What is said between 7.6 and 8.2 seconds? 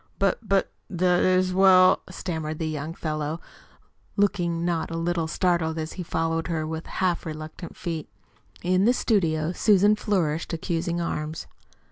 feet.